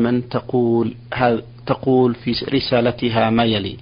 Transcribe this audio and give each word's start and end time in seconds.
من 0.00 0.28
تقول 0.28 0.94
تقول 1.66 2.14
في 2.14 2.32
رسالتها 2.52 3.30
ما 3.30 3.44
يلي. 3.44 3.76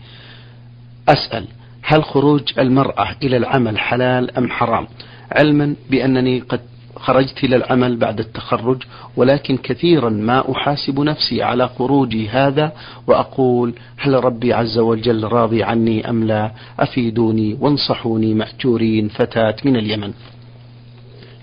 أسأل 1.08 1.44
هل 1.82 2.04
خروج 2.04 2.42
المرأة 2.58 3.16
إلى 3.22 3.36
العمل 3.36 3.78
حلال 3.78 4.36
أم 4.38 4.50
حرام؟ 4.50 4.86
علما 5.32 5.74
بأنني 5.90 6.40
قد 6.40 6.60
خرجت 6.96 7.44
إلى 7.44 7.56
العمل 7.56 7.96
بعد 7.96 8.18
التخرج 8.20 8.82
ولكن 9.16 9.56
كثيرا 9.56 10.10
ما 10.10 10.52
أحاسب 10.52 11.00
نفسي 11.00 11.42
على 11.42 11.68
خروجي 11.68 12.28
هذا 12.28 12.72
وأقول 13.06 13.74
هل 13.96 14.24
ربي 14.24 14.52
عز 14.52 14.78
وجل 14.78 15.24
راضي 15.24 15.62
عني 15.62 16.10
أم 16.10 16.24
لا؟ 16.24 16.50
أفيدوني 16.80 17.56
وانصحوني 17.60 18.34
مأجورين 18.34 19.08
فتاة 19.08 19.56
من 19.64 19.76
اليمن. 19.76 20.12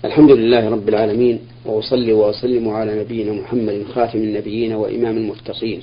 الحمد 0.04 0.30
لله 0.30 0.68
رب 0.68 0.88
العالمين 0.88 1.40
وأصلي 1.64 2.12
وأسلم 2.12 2.68
على 2.68 3.00
نبينا 3.00 3.32
محمد 3.32 3.84
خاتم 3.94 4.18
النبيين 4.18 4.72
وإمام 4.72 5.16
المتقين 5.16 5.80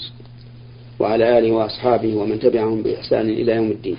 وعلى 0.99 1.37
آله 1.37 1.51
وأصحابه 1.51 2.15
ومن 2.15 2.39
تبعهم 2.39 2.83
بإحسان 2.83 3.29
إلى 3.29 3.51
يوم 3.55 3.71
الدين. 3.71 3.97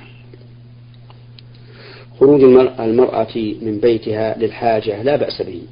خروج 2.20 2.42
المرأة 2.80 3.36
من 3.62 3.78
بيتها 3.82 4.38
للحاجة 4.38 5.02
لا 5.02 5.16
بأس 5.16 5.42
به 5.42 5.62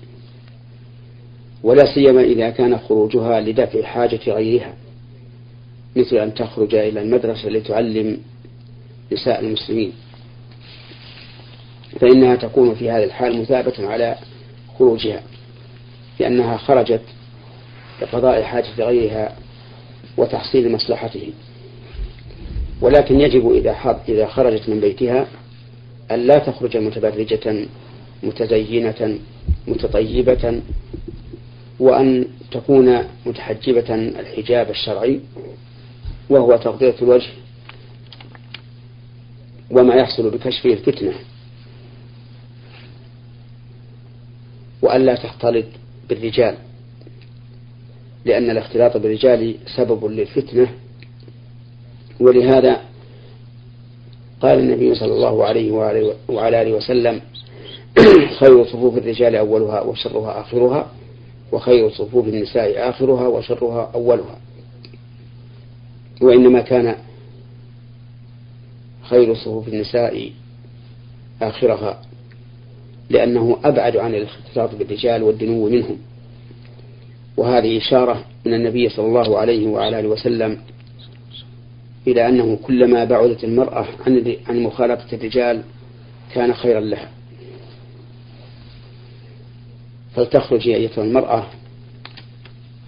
ولا 1.62 1.94
سيما 1.94 2.22
إذا 2.22 2.50
كان 2.50 2.78
خروجها 2.78 3.40
لدفع 3.40 3.82
حاجة 3.82 4.20
غيرها 4.26 4.74
مثل 5.96 6.16
أن 6.16 6.34
تخرج 6.34 6.74
إلى 6.74 7.02
المدرسة 7.02 7.48
لتعلم 7.48 8.18
نساء 9.12 9.40
المسلمين. 9.40 9.92
فإنها 12.00 12.36
تكون 12.36 12.74
في 12.74 12.90
هذا 12.90 13.04
الحال 13.04 13.40
مثابة 13.40 13.86
على 13.86 14.16
خروجها. 14.78 15.22
لأنها 16.20 16.56
خرجت 16.56 17.02
لقضاء 18.02 18.42
حاجة 18.42 18.66
غيرها 18.78 19.36
وتحصيل 20.16 20.72
مصلحته. 20.72 21.32
ولكن 22.80 23.20
يجب 23.20 23.52
إذا 23.52 23.98
إذا 24.08 24.26
خرجت 24.26 24.68
من 24.68 24.80
بيتها 24.80 25.26
أن 26.10 26.26
لا 26.26 26.38
تخرج 26.38 26.76
متبرجة 26.76 27.66
متزينة 28.22 29.18
متطيبة 29.68 30.60
وأن 31.80 32.26
تكون 32.50 33.04
متحجبة 33.26 33.94
الحجاب 33.94 34.70
الشرعي 34.70 35.20
وهو 36.30 36.56
تغطية 36.56 36.94
الوجه 37.02 37.30
وما 39.70 39.94
يحصل 39.94 40.30
بكشفه 40.30 40.70
الفتنة. 40.70 41.12
وألا 44.82 45.14
تختلط 45.14 45.66
بالرجال 46.10 46.54
لأن 48.24 48.50
الاختلاط 48.50 48.96
بالرجال 48.96 49.54
سبب 49.76 50.04
للفتنة. 50.04 50.70
ولهذا 52.20 52.80
قال 54.40 54.58
النبي 54.58 54.94
صلى 54.94 55.12
الله 55.12 55.44
عليه 55.44 55.70
وعلى 56.28 56.62
آله 56.62 56.72
وسلم 56.72 57.20
خير 58.40 58.64
صفوف 58.64 58.98
الرجال 58.98 59.36
أولها 59.36 59.80
وشرها 59.80 60.40
آخرها 60.40 60.90
وخير 61.52 61.90
صفوف 61.90 62.28
النساء 62.28 62.90
آخرها 62.90 63.28
وشرها 63.28 63.90
أولها. 63.94 64.38
وإنما 66.22 66.60
كان 66.60 66.96
خير 69.02 69.34
صفوف 69.34 69.68
النساء 69.68 70.32
آخرها 71.42 72.02
لأنه 73.10 73.58
أبعد 73.64 73.96
عن 73.96 74.14
الاختلاط 74.14 74.74
بالرجال 74.74 75.22
والدنو 75.22 75.68
منهم. 75.68 75.98
وهذه 77.36 77.78
إشارة 77.78 78.24
من 78.46 78.54
النبي 78.54 78.88
صلى 78.88 79.06
الله 79.06 79.38
عليه 79.38 79.66
وعلى 79.66 80.00
آله 80.00 80.08
وسلم 80.08 80.58
إلى 82.06 82.28
أنه 82.28 82.58
كلما 82.62 83.04
بعدت 83.04 83.44
المرأة 83.44 83.86
عن 84.06 84.36
عن 84.46 84.60
مخالطة 84.62 85.14
الرجال 85.14 85.62
كان 86.34 86.54
خيرا 86.54 86.80
لها. 86.80 87.10
فلتخرجي 90.14 90.76
أيتها 90.76 91.04
المرأة 91.04 91.46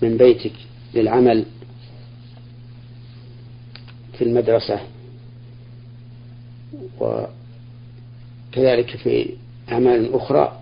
من 0.03 0.16
بيتك 0.16 0.53
للعمل 0.94 1.44
في 4.19 4.25
المدرسة 4.25 4.81
وكذلك 7.00 8.97
في 8.97 9.28
أعمال 9.72 10.15
أخرى 10.15 10.59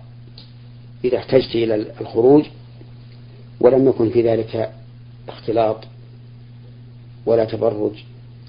إذا 1.05 1.17
احتجت 1.17 1.55
إلى 1.55 1.85
الخروج 2.01 2.45
ولم 3.59 3.87
يكن 3.87 4.09
في 4.09 4.21
ذلك 4.21 4.71
اختلاط 5.27 5.77
ولا 7.25 7.45
تبرج 7.45 7.91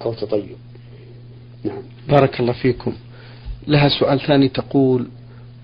أو 0.01 0.13
تطيب. 0.13 0.55
نعم. 1.63 1.81
بارك 2.09 2.39
الله 2.39 2.53
فيكم. 2.53 2.93
لها 3.67 3.89
سؤال 3.99 4.19
ثاني 4.19 4.49
تقول 4.49 5.07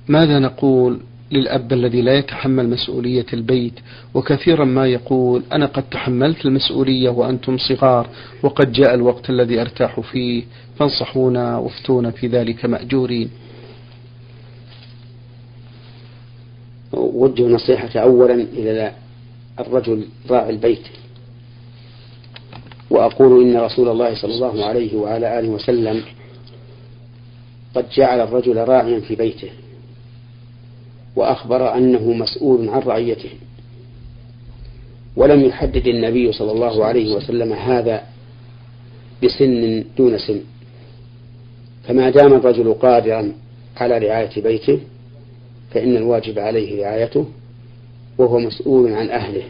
ماذا 0.07 0.39
نقول 0.39 0.99
للأب 1.31 1.73
الذي 1.73 2.01
لا 2.01 2.17
يتحمل 2.17 2.69
مسؤولية 2.69 3.25
البيت؟ 3.33 3.73
وكثيرا 4.13 4.65
ما 4.65 4.87
يقول 4.87 5.43
أنا 5.51 5.65
قد 5.65 5.83
تحملت 5.83 6.45
المسؤولية 6.45 7.09
وأنتم 7.09 7.57
صغار 7.57 8.07
وقد 8.43 8.71
جاء 8.71 8.93
الوقت 8.93 9.29
الذي 9.29 9.61
أرتاح 9.61 9.99
فيه 9.99 10.43
فانصحونا 10.79 11.57
وافتونا 11.57 12.11
في 12.11 12.27
ذلك 12.27 12.65
مأجورين. 12.65 13.29
وجه 16.93 17.43
نصيحة 17.43 17.99
أولا 17.99 18.33
إلى 18.33 18.93
الرجل 19.59 20.05
راعي 20.29 20.49
البيت. 20.49 20.87
وأقول 22.89 23.43
إن 23.43 23.57
رسول 23.57 23.89
الله 23.89 24.15
صلى 24.21 24.33
الله 24.33 24.65
عليه 24.65 24.95
وعلى 24.95 25.39
آله 25.39 25.49
وسلم 25.49 26.03
قد 27.75 27.85
جعل 27.89 28.19
الرجل 28.21 28.57
راعيا 28.57 28.99
في 28.99 29.15
بيته 29.15 29.49
وأخبر 31.15 31.77
أنه 31.77 32.13
مسؤول 32.13 32.69
عن 32.69 32.79
رعيته. 32.79 33.29
ولم 35.15 35.45
يحدد 35.45 35.87
النبي 35.87 36.31
صلى 36.31 36.51
الله 36.51 36.85
عليه 36.85 37.15
وسلم 37.15 37.53
هذا 37.53 38.03
بسن 39.23 39.83
دون 39.97 40.17
سن. 40.17 40.41
فما 41.87 42.09
دام 42.09 42.33
الرجل 42.33 42.73
قادرا 42.73 43.33
على 43.77 43.97
رعاية 43.97 44.41
بيته 44.41 44.79
فإن 45.71 45.97
الواجب 45.97 46.39
عليه 46.39 46.81
رعايته 46.83 47.25
وهو 48.17 48.39
مسؤول 48.39 48.93
عن 48.93 49.09
أهله. 49.09 49.43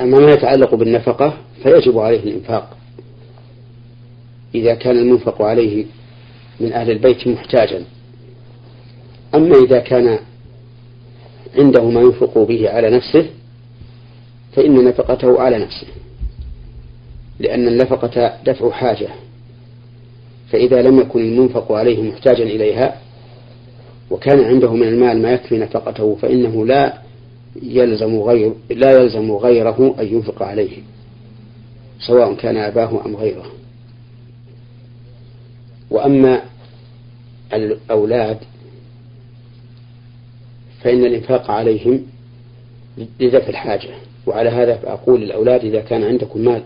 أما 0.00 0.18
ما 0.18 0.32
يتعلق 0.32 0.74
بالنفقة 0.74 1.36
فيجب 1.62 1.98
عليه 1.98 2.20
الإنفاق. 2.20 2.76
إذا 4.54 4.74
كان 4.74 4.98
المنفق 4.98 5.42
عليه 5.42 5.86
من 6.60 6.72
أهل 6.72 6.90
البيت 6.90 7.28
محتاجا. 7.28 7.84
أما 9.34 9.56
إذا 9.56 9.78
كان 9.78 10.18
عنده 11.58 11.90
ما 11.90 12.00
ينفق 12.00 12.38
به 12.38 12.70
على 12.70 12.90
نفسه 12.90 13.30
فإن 14.52 14.84
نفقته 14.84 15.40
على 15.40 15.58
نفسه 15.58 15.86
لأن 17.38 17.68
النفقة 17.68 18.38
دفع 18.44 18.70
حاجة. 18.70 19.08
فإذا 20.52 20.82
لم 20.82 21.00
يكن 21.00 21.20
المنفق 21.20 21.72
عليه 21.72 22.02
محتاجا 22.02 22.44
إليها 22.44 22.96
وكان 24.10 24.40
عنده 24.44 24.74
من 24.74 24.88
المال 24.88 25.22
ما 25.22 25.32
يكفي 25.32 25.58
نفقته 25.58 26.14
فإنه 26.14 26.66
لا 26.66 26.98
يلزم 27.62 28.18
غير 28.20 28.52
لا 28.70 28.90
يلزم 29.00 29.32
غيره 29.32 29.94
أن 30.00 30.06
ينفق 30.06 30.42
عليه 30.42 30.78
سواء 32.06 32.34
كان 32.34 32.56
أباه 32.56 33.06
أم 33.06 33.16
غيره. 33.16 33.46
وأما 35.90 36.42
الأولاد 37.52 38.38
فإن 40.82 41.04
الإنفاق 41.04 41.50
عليهم 41.50 42.06
لدفع 43.20 43.48
الحاجة 43.48 43.88
وعلى 44.26 44.50
هذا 44.50 44.76
فأقول 44.76 45.20
للأولاد 45.20 45.64
إذا 45.64 45.80
كان 45.80 46.04
عندكم 46.04 46.40
مال 46.40 46.62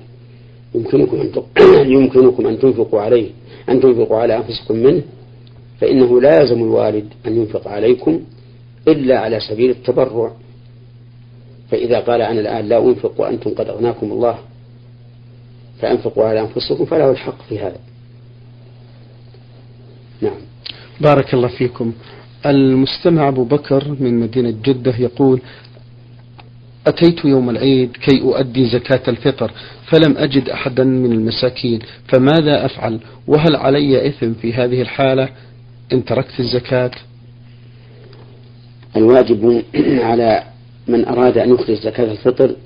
يمكنكم 0.75 1.21
أن 1.21 1.31
يمكنكم 1.97 2.47
أن 2.47 2.59
تنفقوا 2.59 3.01
عليه 3.01 3.31
أن 3.69 3.81
تنفقوا 3.81 4.17
على 4.17 4.37
أنفسكم 4.37 4.77
منه 4.77 5.03
فإنه 5.81 6.21
لا 6.21 6.41
يلزم 6.41 6.63
الوالد 6.63 7.09
أن 7.27 7.37
ينفق 7.37 7.69
عليكم 7.69 8.21
إلا 8.89 9.19
على 9.19 9.41
سبيل 9.41 9.71
التبرع. 9.71 10.33
فإذا 11.71 12.01
قال 12.01 12.23
أنا 12.23 12.41
الآن 12.41 12.69
لا 12.69 12.79
أنفق 12.79 13.21
وأنتم 13.21 13.55
قد 13.55 13.69
أغناكم 13.69 14.13
الله 14.13 14.39
فأنفقوا 15.81 16.25
على 16.25 16.41
أنفسكم 16.41 16.85
فله 16.85 17.11
الحق 17.11 17.43
في 17.49 17.59
هذا. 17.59 17.79
نعم. 20.21 20.41
بارك 21.01 21.35
الله 21.35 21.49
فيكم. 21.49 21.93
المستمع 22.47 23.29
أبو 23.29 23.45
بكر 23.45 23.97
من 24.01 24.21
مدينة 24.21 24.51
جدة 24.51 24.97
يقول 24.99 25.41
أتيت 26.87 27.25
يوم 27.25 27.51
العيد 27.51 27.97
كي 27.97 28.23
أؤدي 28.23 28.67
زكاة 28.67 29.03
الفطر 29.09 29.51
فلم 29.87 30.17
أجد 30.19 30.49
أحدا 30.49 30.85
من 30.85 31.13
المساكين 31.13 31.79
فماذا 32.09 32.67
أفعل؟ 32.67 33.01
وهل 33.27 33.57
علي 33.57 34.09
إثم 34.09 34.33
في 34.33 34.53
هذه 34.53 34.83
الحالة؟ 34.83 35.29
إن 35.93 36.05
تركت 36.05 36.41
الزكاة. 36.41 36.91
الواجب 38.97 39.63
على 39.77 40.43
من 40.89 41.05
أراد 41.05 41.39
أن 41.39 41.55
يخرج 41.55 41.77
زكاة 41.77 42.13
الفطر 42.13 42.57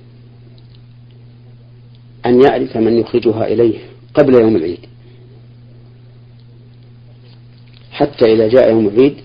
أن 2.26 2.42
يعرف 2.42 2.76
من 2.76 2.98
يخرجها 2.98 3.46
إليه 3.46 3.78
قبل 4.14 4.34
يوم 4.34 4.56
العيد. 4.56 4.80
حتى 7.90 8.32
إذا 8.32 8.48
جاء 8.48 8.70
يوم 8.70 8.88
العيد 8.88 9.16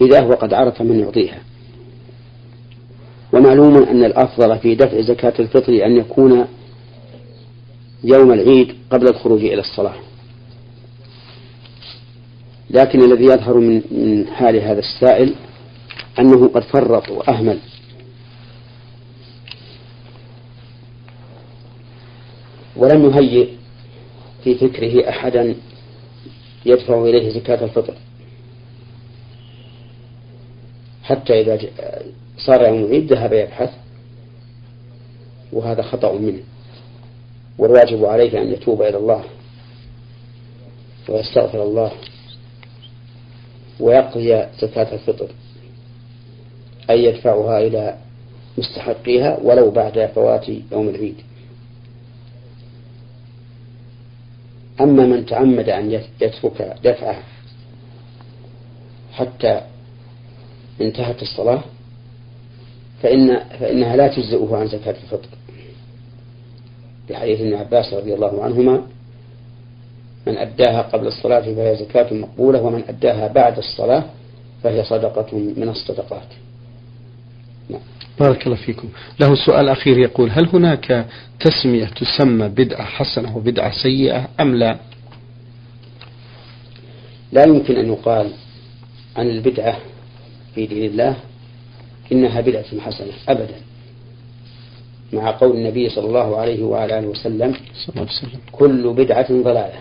إذا 0.00 0.20
هو 0.20 0.32
قد 0.32 0.54
عرف 0.54 0.82
من 0.82 1.00
يعطيها. 1.00 1.47
ومعلوم 3.32 3.76
أن 3.76 4.04
الأفضل 4.04 4.58
في 4.58 4.74
دفع 4.74 5.00
زكاة 5.00 5.34
الفطر 5.38 5.86
أن 5.86 5.96
يكون 5.96 6.46
يوم 8.04 8.32
العيد 8.32 8.74
قبل 8.90 9.08
الخروج 9.08 9.44
إلى 9.44 9.60
الصلاة. 9.60 9.94
لكن 12.70 13.02
الذي 13.02 13.24
يظهر 13.24 13.58
من 13.58 13.82
من 13.90 14.26
حال 14.26 14.56
هذا 14.56 14.78
السائل 14.78 15.34
أنه 16.18 16.48
قد 16.48 16.62
فرط 16.62 17.08
وأهمل. 17.08 17.58
ولم 22.76 23.04
يهيئ 23.04 23.48
في 24.44 24.54
فكره 24.54 25.08
أحدا 25.08 25.54
يدفع 26.66 27.02
إليه 27.02 27.30
زكاة 27.30 27.64
الفطر. 27.64 27.94
حتى 31.08 31.40
إذا 31.40 31.58
صار 32.38 32.62
يوم 32.66 32.84
العيد 32.84 33.12
ذهب 33.12 33.32
يبحث 33.32 33.70
وهذا 35.52 35.82
خطأ 35.82 36.12
منه. 36.12 36.42
والواجب 37.58 38.04
عليه 38.04 38.42
أن 38.42 38.52
يتوب 38.52 38.82
إلى 38.82 38.96
الله 38.96 39.24
ويستغفر 41.08 41.62
الله 41.62 41.92
ويقضي 43.80 44.46
زكاة 44.60 44.94
الفطر. 44.94 45.28
أي 46.90 47.04
يدفعها 47.04 47.58
إلى 47.58 47.98
مستحقيها 48.58 49.38
ولو 49.42 49.70
بعد 49.70 50.10
فوات 50.14 50.48
يوم 50.48 50.88
العيد. 50.88 51.16
أما 54.80 55.06
من 55.06 55.26
تعمد 55.26 55.68
أن 55.68 55.90
يترك 56.20 56.76
دفعه 56.84 57.22
حتى 59.12 59.62
انتهت 60.80 61.22
الصلاة 61.22 61.60
فإن 63.02 63.38
فإنها 63.60 63.96
لا 63.96 64.08
تجزئه 64.08 64.56
عن 64.56 64.66
زكاة 64.66 64.94
الفطر. 65.02 65.28
بحديث 67.10 67.40
ابن 67.40 67.54
عباس 67.54 67.94
رضي 67.94 68.14
الله 68.14 68.44
عنهما 68.44 68.82
من 70.26 70.36
أداها 70.36 70.82
قبل 70.82 71.06
الصلاة 71.06 71.40
فهي 71.40 71.76
زكاة 71.76 72.14
مقبولة 72.14 72.62
ومن 72.62 72.82
أداها 72.88 73.28
بعد 73.28 73.58
الصلاة 73.58 74.04
فهي 74.62 74.84
صدقة 74.84 75.36
من 75.36 75.68
الصدقات. 75.68 76.28
نعم. 77.70 77.80
بارك 78.20 78.46
الله 78.46 78.56
فيكم. 78.56 78.88
له 79.20 79.34
سؤال 79.46 79.68
أخير 79.68 79.98
يقول 79.98 80.30
هل 80.30 80.48
هناك 80.52 81.06
تسمية 81.40 81.86
تسمى 81.86 82.48
بدعة 82.48 82.84
حسنة 82.84 83.36
وبدعة 83.36 83.72
سيئة 83.82 84.28
أم 84.40 84.54
لا؟ 84.54 84.78
لا 87.32 87.44
يمكن 87.44 87.76
أن 87.76 87.88
يقال 87.88 88.30
عن 89.16 89.28
البدعة 89.30 89.76
في 90.54 90.66
دين 90.66 90.84
الله 90.90 91.16
إنها 92.12 92.40
بدعة 92.40 92.80
حسنة 92.80 93.12
أبدا. 93.28 93.54
مع 95.12 95.30
قول 95.30 95.56
النبي 95.56 95.88
صلى 95.88 96.06
الله 96.06 96.36
عليه 96.36 96.62
وعلى 96.64 96.98
آله 96.98 97.08
وسلم 97.08 97.56
كل 98.52 98.92
بدعة 98.92 99.32
ضلالة. 99.32 99.80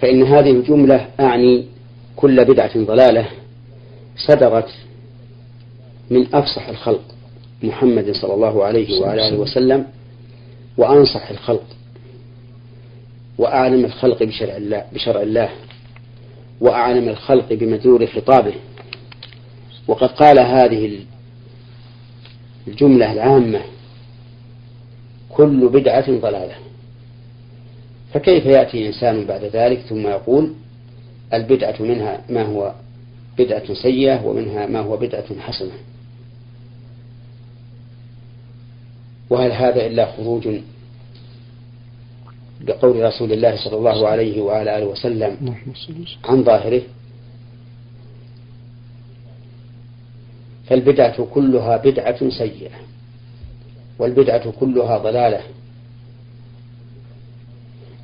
فإن 0.00 0.22
هذه 0.22 0.50
الجملة 0.50 1.08
أعني 1.20 1.64
كل 2.16 2.44
بدعة 2.44 2.84
ضلالة 2.84 3.28
صدرت 4.16 4.68
من 6.10 6.34
أفصح 6.34 6.68
الخلق 6.68 7.02
محمد 7.62 8.10
صلى 8.12 8.34
الله 8.34 8.64
عليه 8.64 9.00
وعلى 9.00 9.28
آله 9.28 9.38
وسلم 9.38 9.86
وأنصح 10.76 11.30
الخلق 11.30 11.64
وأعلم 13.38 13.84
الخلق 13.84 14.22
بشرع 14.22 14.56
الله 14.56 14.84
بشرع 14.92 15.22
الله. 15.22 15.50
وأعلم 16.60 17.08
الخلق 17.08 17.52
بمدلول 17.52 18.08
خطابه. 18.08 18.54
وقد 19.88 20.08
قال 20.08 20.38
هذه 20.38 21.00
الجملة 22.68 23.12
العامة 23.12 23.60
كل 25.30 25.68
بدعة 25.68 26.10
ضلالة. 26.10 26.54
فكيف 28.14 28.46
يأتي 28.46 28.86
إنسان 28.86 29.24
بعد 29.24 29.44
ذلك 29.44 29.78
ثم 29.78 30.06
يقول 30.06 30.52
البدعة 31.34 31.82
منها 31.82 32.20
ما 32.28 32.42
هو 32.42 32.74
بدعة 33.38 33.74
سيئة 33.74 34.26
ومنها 34.26 34.66
ما 34.66 34.80
هو 34.80 34.96
بدعة 34.96 35.40
حسنة؟ 35.40 35.72
وهل 39.30 39.52
هذا 39.52 39.86
إلا 39.86 40.12
خروج 40.12 40.48
بقول 42.60 43.02
رسول 43.04 43.32
الله 43.32 43.56
صلى 43.56 43.76
الله 43.76 44.08
عليه 44.08 44.40
وعلى 44.40 44.78
آله 44.78 44.86
وسلم 44.86 45.54
عن 46.24 46.44
ظاهره 46.44 46.82
فالبدعة 50.66 51.24
كلها 51.24 51.76
بدعة 51.76 52.30
سيئة 52.30 52.70
والبدعة 53.98 54.50
كلها 54.50 54.98
ضلالة 54.98 55.40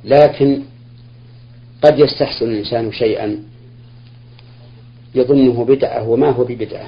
لكن 0.03 0.61
قد 1.83 1.99
يستحسن 1.99 2.45
الإنسان 2.45 2.91
شيئا 2.91 3.43
يظنه 5.15 5.65
بدعة 5.65 6.09
وما 6.09 6.29
هو 6.29 6.43
ببدعة 6.43 6.87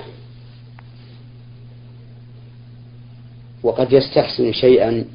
وقد 3.63 3.93
يستحسن 3.93 4.53
شيئا 4.53 5.05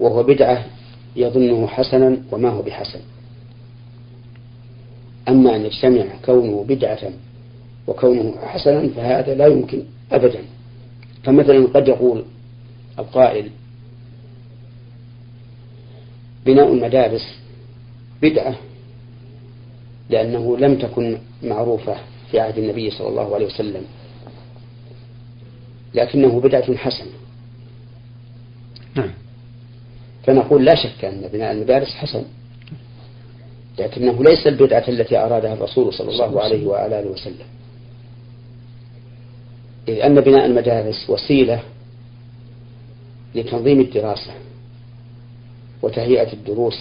وهو 0.00 0.22
بدعة 0.22 0.64
يظنه 1.16 1.66
حسنا 1.66 2.16
وما 2.32 2.48
هو 2.48 2.62
بحسن. 2.62 3.00
أما 5.28 5.56
أن 5.56 5.64
يجتمع 5.64 6.04
كونه 6.24 6.64
بدعة 6.68 7.10
وكونه 7.86 8.34
حسنا 8.42 8.88
فهذا 8.88 9.34
لا 9.34 9.46
يمكن 9.46 9.82
أبدا. 10.12 10.40
فمثلا 11.24 11.66
قد 11.66 11.88
يقول 11.88 12.24
القائل 12.98 13.50
بناء 16.46 16.72
المدارس 16.72 17.38
بدعة 18.22 18.54
لأنه 20.10 20.56
لم 20.56 20.78
تكن 20.78 21.18
معروفة 21.42 21.96
في 22.30 22.40
عهد 22.40 22.58
النبي 22.58 22.90
صلى 22.90 23.08
الله 23.08 23.34
عليه 23.34 23.46
وسلم 23.46 23.82
لكنه 25.94 26.40
بدعة 26.40 26.76
حسنة. 26.76 27.12
نعم. 28.94 29.10
فنقول 30.22 30.64
لا 30.64 30.74
شك 30.74 31.04
أن 31.04 31.28
بناء 31.32 31.52
المدارس 31.52 31.88
حسن 31.88 32.24
لكنه 33.78 34.24
ليس 34.24 34.46
البدعة 34.46 34.84
التي 34.88 35.18
أرادها 35.18 35.54
الرسول 35.54 35.94
صلى 35.94 36.10
الله 36.10 36.42
عليه 36.42 36.66
وعلى 36.66 37.00
آله 37.00 37.10
وسلم. 37.10 37.46
إذ 39.88 40.00
أن 40.00 40.20
بناء 40.20 40.46
المدارس 40.46 41.10
وسيلة 41.10 41.62
لتنظيم 43.34 43.80
الدراسة 43.80 44.32
وتهيئة 45.82 46.32
الدروس 46.32 46.78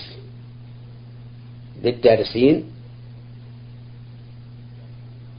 للدارسين 1.84 2.64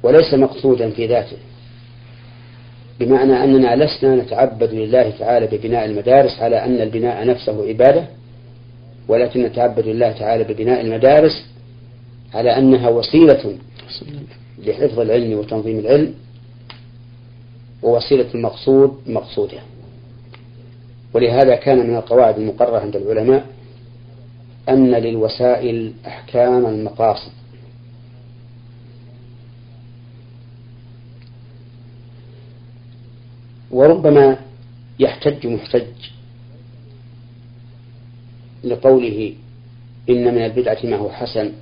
وليس 0.02 0.34
مقصودا 0.34 0.90
في 0.90 1.06
ذاته. 1.06 1.36
بمعنى 3.00 3.44
أننا 3.44 3.84
لسنا 3.84 4.16
نتعبد 4.16 4.74
لله 4.74 5.10
تعالى 5.18 5.46
ببناء 5.46 5.84
المدارس 5.84 6.38
على 6.40 6.64
أن 6.64 6.80
البناء 6.80 7.26
نفسه 7.26 7.68
عبادة 7.68 8.04
ولكن 9.08 9.42
نتعبد 9.42 9.86
لله 9.88 10.12
تعالى 10.12 10.44
ببناء 10.44 10.80
المدارس 10.80 11.46
على 12.34 12.58
أنها 12.58 12.88
وسيلة 12.88 13.56
لحفظ 14.66 15.00
العلم 15.00 15.38
وتنظيم 15.38 15.78
العلم 15.78 16.14
ووسيلة 17.82 18.26
المقصود 18.34 18.94
مقصودة. 19.06 19.58
ولهذا 21.14 21.54
كان 21.54 21.78
من 21.90 21.96
القواعد 21.96 22.38
المقررة 22.38 22.78
عند 22.78 22.96
العلماء 22.96 23.46
أن 24.68 24.90
للوسائل 24.90 25.92
أحكام 26.06 26.66
المقاصد. 26.66 27.32
وربما 33.70 34.36
يحتج 34.98 35.46
محتج 35.46 35.86
لقوله 38.64 39.34
إن 40.08 40.34
من 40.34 40.44
البدعة 40.44 40.78
ما 40.84 40.96
هو 40.96 41.10
حسن 41.10 41.52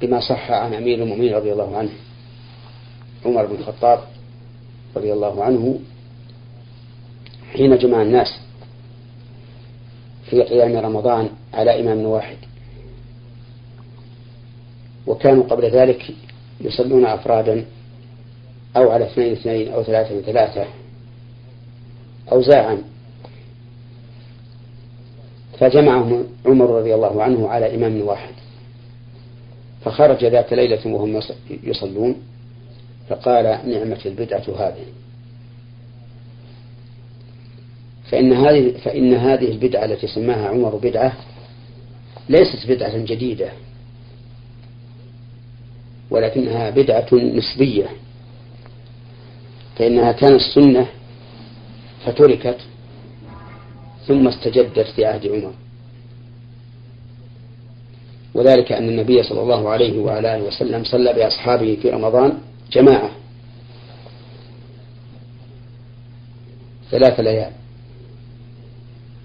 بما 0.00 0.20
صح 0.20 0.50
عن 0.50 0.74
أمير 0.74 1.02
المؤمنين 1.02 1.34
رضي 1.34 1.52
الله 1.52 1.76
عنه. 1.76 1.90
عمر 3.26 3.46
بن 3.46 3.54
الخطاب 3.54 4.00
رضي 4.96 5.12
الله 5.12 5.44
عنه 5.44 5.80
حين 7.52 7.78
جمع 7.78 8.02
الناس 8.02 8.40
في 10.30 10.42
قيام 10.42 10.76
رمضان 10.76 11.28
على 11.54 11.80
إمام 11.80 11.98
واحد. 11.98 12.36
وكانوا 15.06 15.44
قبل 15.44 15.70
ذلك 15.70 16.14
يصلون 16.60 17.04
أفرادا 17.04 17.64
أو 18.78 18.90
على 18.90 19.04
اثنين 19.04 19.32
اثنين 19.32 19.72
أو 19.72 19.82
ثلاثة 19.82 20.20
ثلاثة 20.20 20.66
أوزاعا 22.32 22.82
فجمعهم 25.58 26.24
عمر 26.46 26.70
رضي 26.70 26.94
الله 26.94 27.22
عنه 27.22 27.48
على 27.48 27.74
إمام 27.74 28.02
واحد. 28.02 28.34
فخرج 29.84 30.24
ذات 30.24 30.52
ليلة 30.52 30.86
وهم 30.86 31.20
يصلون. 31.62 32.16
فقال 33.08 33.44
نعمة 33.44 33.98
البدعة 34.06 34.44
هذه. 34.58 34.84
فإن 38.10 38.32
هذه 38.32 38.72
فإن 38.84 39.14
هذه 39.14 39.50
البدعة 39.50 39.84
التي 39.84 40.06
سماها 40.06 40.48
عمر 40.48 40.76
بدعة 40.76 41.12
ليست 42.28 42.66
بدعة 42.68 42.98
جديدة 42.98 43.52
ولكنها 46.10 46.70
بدعة 46.70 47.14
نسبية. 47.14 47.88
فإنها 49.78 50.12
كانت 50.12 50.40
سنة 50.40 50.86
فتركت 52.06 52.58
ثم 54.06 54.28
استجدت 54.28 54.78
في 54.78 55.04
عهد 55.04 55.26
عمر. 55.26 55.52
وذلك 58.34 58.72
أن 58.72 58.88
النبي 58.88 59.22
صلى 59.22 59.40
الله 59.40 59.68
عليه 59.68 59.98
وعلى 59.98 60.36
آله 60.36 60.44
وسلم 60.44 60.84
صلى 60.84 61.12
بأصحابه 61.12 61.78
في 61.82 61.90
رمضان 61.90 62.38
جماعة. 62.72 63.10
ثلاث 66.90 67.20
ليال. 67.20 67.52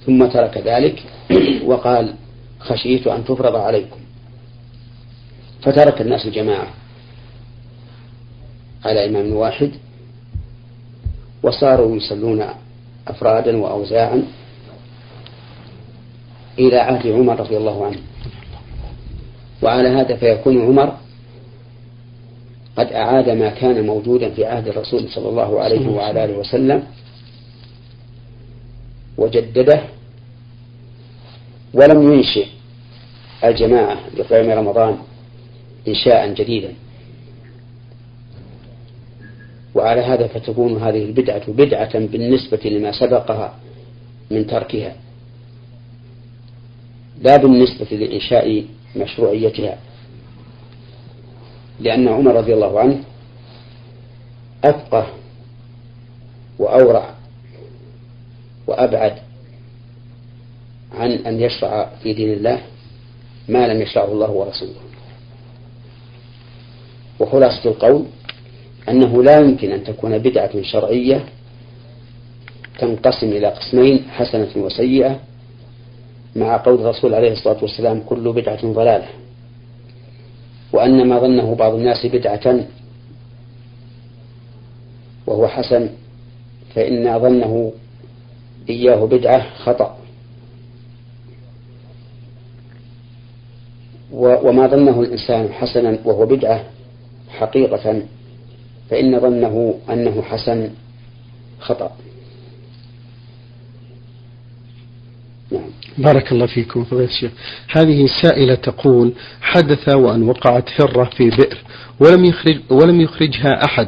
ثم 0.05 0.25
ترك 0.25 0.57
ذلك 0.57 1.03
وقال 1.65 2.13
خشيت 2.60 3.07
أن 3.07 3.25
تفرض 3.25 3.55
عليكم. 3.55 4.00
فترك 5.62 6.01
الناس 6.01 6.25
الجماعة 6.25 6.67
على 8.86 9.05
إمام 9.05 9.33
واحد 9.33 9.72
وصاروا 11.43 11.97
يصلون 11.97 12.45
أفرادا 13.07 13.57
وأوزاعا 13.57 14.23
إلى 16.59 16.77
عهد 16.77 17.07
عمر 17.07 17.39
رضي 17.39 17.57
الله 17.57 17.85
عنه. 17.85 17.97
وعلى 19.62 19.89
هذا 19.89 20.15
فيكون 20.15 20.62
عمر 20.62 20.97
قد 22.77 22.93
أعاد 22.93 23.29
ما 23.29 23.50
كان 23.50 23.85
موجودا 23.85 24.29
في 24.29 24.45
عهد 24.45 24.67
الرسول 24.67 25.09
صلى 25.09 25.29
الله 25.29 25.62
عليه 25.62 25.88
وعلى 25.89 26.25
آله 26.25 26.38
وسلم 26.38 26.83
وجدده 29.17 29.81
ولم 31.73 32.13
ينشئ 32.13 32.45
الجماعة 33.43 33.97
لقيام 34.17 34.50
رمضان 34.59 34.97
إنشاء 35.88 36.33
جديدا. 36.33 36.73
وعلى 39.75 40.01
هذا 40.01 40.27
فتكون 40.27 40.77
هذه 40.81 41.05
البدعة 41.05 41.51
بدعة 41.51 41.99
بالنسبة 41.99 42.69
لما 42.69 42.91
سبقها 42.91 43.55
من 44.31 44.47
تركها. 44.47 44.95
لا 47.21 47.37
بالنسبة 47.37 47.97
لإنشاء 47.97 48.65
مشروعيتها. 48.95 49.77
لأن 51.79 52.07
عمر 52.07 52.35
رضي 52.35 52.53
الله 52.53 52.79
عنه 52.79 53.03
أفقه 54.63 55.07
وأورع 56.59 57.13
وأبعد 58.67 59.13
عن 60.91 61.11
أن 61.11 61.41
يشرع 61.41 61.89
في 62.03 62.13
دين 62.13 62.33
الله 62.33 62.61
ما 63.49 63.67
لم 63.67 63.81
يشرعه 63.81 64.11
الله 64.11 64.31
ورسوله. 64.31 64.81
وخلاصة 67.19 67.69
القول 67.69 68.05
أنه 68.89 69.23
لا 69.23 69.39
يمكن 69.39 69.71
أن 69.71 69.83
تكون 69.83 70.17
بدعة 70.17 70.61
شرعية 70.61 71.25
تنقسم 72.79 73.27
إلى 73.27 73.47
قسمين 73.47 74.03
حسنة 74.09 74.49
وسيئة 74.55 75.19
مع 76.35 76.57
قول 76.57 76.81
الرسول 76.81 77.13
عليه 77.13 77.31
الصلاة 77.31 77.57
والسلام 77.61 78.01
كل 78.01 78.33
بدعة 78.33 78.73
ضلالة. 78.73 79.07
وأن 80.73 81.07
ما 81.07 81.19
ظنه 81.19 81.55
بعض 81.55 81.73
الناس 81.73 82.05
بدعة 82.05 82.65
وهو 85.27 85.47
حسن 85.47 85.89
فإن 86.75 87.19
ظنه 87.19 87.71
إياه 88.69 89.05
بدعة 89.05 89.55
خطأ. 89.55 89.97
وما 94.13 94.67
ظنه 94.67 95.01
الإنسان 95.01 95.53
حسنا 95.53 95.97
وهو 96.05 96.25
بدعة 96.25 96.63
حقيقة 97.29 98.01
فإن 98.89 99.19
ظنه 99.19 99.79
أنه 99.89 100.21
حسن 100.21 100.69
خطأ. 101.59 101.91
نعم. 105.51 105.61
بارك 105.97 106.31
الله 106.31 106.45
فيكم 106.45 106.85
الشيخ. 106.91 107.31
هذه 107.69 108.07
سائلة 108.21 108.55
تقول 108.55 109.13
حدث 109.41 109.89
وأن 109.89 110.23
وقعت 110.23 110.81
هرة 110.81 111.09
في 111.17 111.29
بئر 111.29 111.57
ولم 111.99 112.25
يخرج 112.25 112.59
ولم 112.69 113.01
يخرجها 113.01 113.65
أحد 113.65 113.87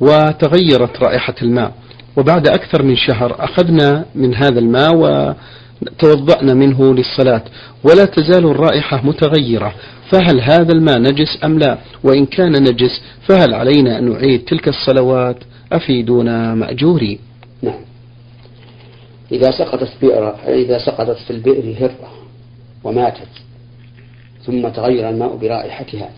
وتغيرت 0.00 1.02
رائحة 1.02 1.34
الماء. 1.42 1.72
وبعد 2.16 2.48
أكثر 2.48 2.82
من 2.82 2.96
شهر 2.96 3.44
أخذنا 3.44 4.04
من 4.14 4.34
هذا 4.34 4.58
الماء 4.58 4.94
وتوضأنا 4.96 6.54
منه 6.54 6.94
للصلاة 6.94 7.42
ولا 7.84 8.04
تزال 8.04 8.46
الرائحة 8.46 9.06
متغيرة. 9.06 9.74
فهل 10.10 10.40
هذا 10.40 10.72
الماء 10.72 10.98
نجس 10.98 11.38
أم 11.44 11.58
لا؟ 11.58 11.78
وإن 12.04 12.26
كان 12.26 12.52
نجس 12.52 13.02
فهل 13.28 13.54
علينا 13.54 13.98
أن 13.98 14.10
نعيد 14.10 14.44
تلك 14.44 14.68
الصلوات؟ 14.68 15.36
أفيدونا 15.72 16.54
مأجوري. 16.54 17.18
نعم. 17.62 17.80
إذا 19.32 19.50
سقطت 19.50 19.92
بئر 20.02 20.34
إذا 20.48 20.78
سقطت 20.78 21.18
في 21.26 21.30
البئر 21.30 21.74
هرة 21.80 22.12
وماتت 22.84 23.28
ثم 24.44 24.68
تغير 24.68 25.08
الماء 25.08 25.36
برائحتها 25.36 26.10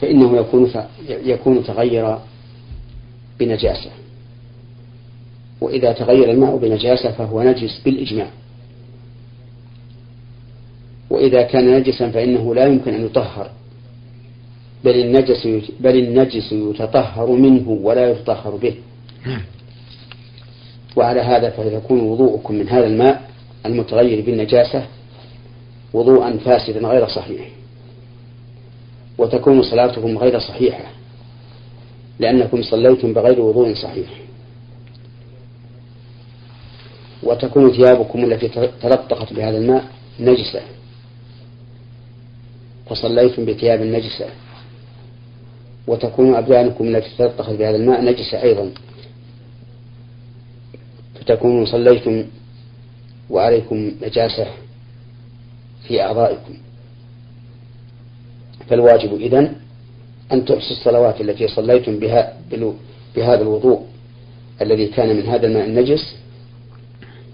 فإنه 0.00 0.36
يكون 0.36 0.72
يكون 1.08 1.64
تغير 1.64 2.18
بنجاسة. 3.38 3.90
وإذا 5.60 5.92
تغير 5.92 6.30
الماء 6.30 6.56
بنجاسة 6.56 7.12
فهو 7.12 7.42
نجس 7.42 7.80
بالإجماع. 7.84 8.30
وإذا 11.10 11.42
كان 11.42 11.76
نجسا 11.76 12.10
فإنه 12.10 12.54
لا 12.54 12.66
يمكن 12.66 12.94
أن 12.94 13.04
يطهر. 13.04 13.50
بل 14.84 15.00
النجس 15.00 15.48
بل 15.80 15.98
النجس 15.98 16.52
يتطهر 16.52 17.30
منه 17.30 17.68
ولا 17.70 18.10
يتطهر 18.10 18.56
به. 18.56 18.74
نعم. 19.26 19.42
وعلى 20.96 21.20
هذا 21.20 21.50
فيكون 21.50 22.00
وضوءكم 22.00 22.54
من 22.54 22.68
هذا 22.68 22.86
الماء 22.86 23.30
المتغير 23.66 24.24
بالنجاسة 24.26 24.86
وضوءا 25.92 26.36
فاسدا 26.44 26.88
غير 26.88 27.08
صحيح. 27.08 27.48
وتكون 29.18 29.62
صلاتكم 29.62 30.18
غير 30.18 30.38
صحيحة 30.38 30.84
لأنكم 32.18 32.62
صليتم 32.62 33.12
بغير 33.12 33.40
وضوء 33.40 33.74
صحيح. 33.74 34.08
وتكون 37.22 37.72
ثيابكم 37.72 38.24
التي 38.24 38.48
تلطخت 38.82 39.32
بهذا 39.32 39.58
الماء 39.58 39.84
نجسة. 40.20 40.60
فصليتم 42.86 43.44
بثياب 43.44 43.80
نجسة 43.80 44.26
وتكون 45.86 46.34
أبدانكم 46.34 46.84
التي 46.84 47.08
تلطخت 47.18 47.50
بهذا 47.50 47.76
الماء 47.76 48.04
نجسة 48.04 48.42
أيضا. 48.42 48.70
فتكونوا 51.14 51.66
صليتم 51.66 52.24
وعليكم 53.30 53.92
نجاسة 54.02 54.46
في 55.88 56.02
أعضائكم. 56.02 56.54
فالواجب 58.68 59.20
إذن 59.20 59.54
أن 60.32 60.44
تحصوا 60.44 60.76
الصلوات 60.76 61.20
التي 61.20 61.48
صليتم 61.48 61.98
بها 61.98 62.36
بهذا 63.16 63.42
الوضوء 63.42 63.86
الذي 64.62 64.86
كان 64.86 65.16
من 65.16 65.26
هذا 65.26 65.46
الماء 65.46 65.64
النجس 65.66 66.16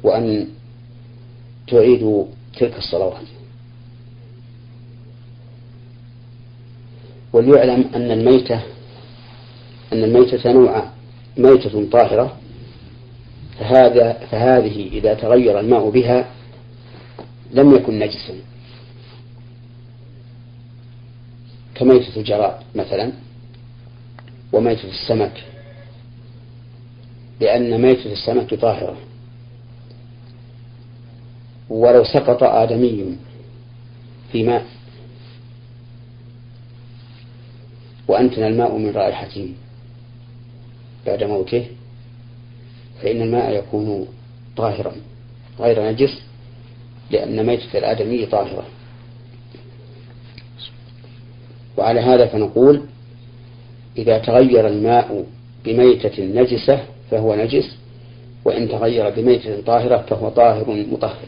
وأن 0.03 0.49
تعيدوا 1.69 2.25
تلك 2.59 2.79
الصلوات. 2.79 3.42
وليعلم 7.33 7.91
أن 7.95 8.11
الميتة 8.11 8.61
أن 9.93 10.05
الميتة 10.05 10.53
نوعان 10.53 10.89
ميتة 11.37 11.91
طاهرة 11.91 12.37
فهذا 13.59 14.13
فهذه 14.13 14.89
إذا 14.93 15.15
تغير 15.15 15.61
الماء 15.61 15.91
بها 15.91 16.31
لم 17.53 17.75
يكن 17.75 17.99
نجسا. 17.99 18.35
كميتة 21.75 22.17
الجراد 22.17 22.55
مثلا 22.75 23.13
وميتة 24.53 24.89
السمك 24.89 25.45
لأن 27.41 27.83
ميتة 27.83 28.13
السمك 28.13 28.55
طاهرة. 28.55 28.97
ولو 31.71 32.05
سقط 32.05 32.43
آدمي 32.43 33.17
في 34.33 34.43
ماء 34.43 34.67
وأنتن 38.09 38.43
الماء 38.43 38.77
من 38.77 38.91
رائحته 38.91 39.49
بعد 41.07 41.25
موته 41.25 41.67
فإن 43.03 43.23
الماء 43.23 43.59
يكون 43.59 44.09
طاهرا. 44.57 44.93
غير 45.61 45.93
نجس 45.93 46.23
لأن 47.11 47.47
ميتة 47.47 47.79
الآدمي 47.79 48.27
طاهرة. 48.27 48.65
وعلى 51.77 52.01
هذا 52.01 52.27
فنقول 52.27 52.83
إذا 53.99 54.19
تغير 54.19 54.69
الماء 54.69 55.27
بميتة 55.65 56.25
نجسة 56.25 56.85
فهو 57.11 57.35
نجس 57.35 57.77
وإن 58.45 58.69
تغير 58.69 59.11
بميتة 59.11 59.61
طاهرة 59.61 59.97
فهو 59.97 60.29
طاهر 60.29 60.87
مطهر. 60.93 61.27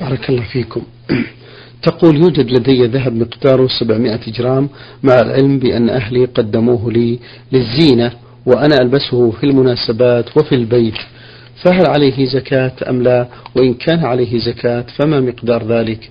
بارك 0.00 0.30
الله 0.30 0.44
فيكم. 0.44 0.82
تقول 1.82 2.16
يوجد 2.16 2.50
لدي 2.50 2.86
ذهب 2.86 3.12
مقداره 3.12 3.66
700 3.80 4.20
جرام 4.28 4.68
مع 5.02 5.20
العلم 5.20 5.58
بأن 5.58 5.90
أهلي 5.90 6.24
قدموه 6.24 6.92
لي 6.92 7.18
للزينة 7.52 8.12
وأنا 8.46 8.76
ألبسه 8.82 9.30
في 9.30 9.44
المناسبات 9.44 10.36
وفي 10.36 10.54
البيت. 10.54 10.98
فهل 11.64 11.86
عليه 11.86 12.26
زكاة 12.26 12.72
أم 12.88 13.02
لا؟ 13.02 13.28
وإن 13.56 13.74
كان 13.74 14.04
عليه 14.04 14.38
زكاة 14.38 14.84
فما 14.96 15.20
مقدار 15.20 15.66
ذلك؟ 15.66 16.10